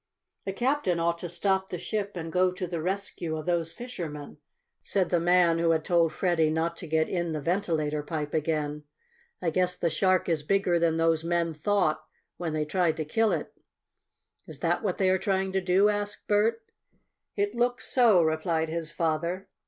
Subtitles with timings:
[0.45, 4.37] "The captain ought to stop the ship and go to the rescue of those fishermen,"
[4.81, 8.83] said the man who had told Freddie not to get in the ventilator pipe again.
[9.43, 12.03] "I guess the shark is bigger than those men thought
[12.37, 13.53] when they tried to kill it."
[14.47, 16.63] "Is that what they are trying to do?" asked Bert.
[17.35, 19.49] "It looks so," replied his father.